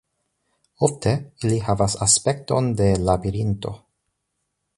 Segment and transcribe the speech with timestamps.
[0.87, 1.13] Ofte
[1.43, 3.77] ili havas aspekton de labirinto.